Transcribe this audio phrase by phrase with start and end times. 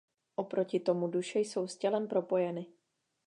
[0.35, 2.65] Oproti tomu duše jsou s tělem propojeny.